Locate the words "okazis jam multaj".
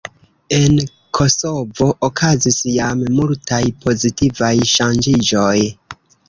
2.07-3.61